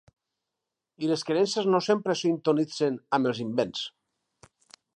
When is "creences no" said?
1.27-1.81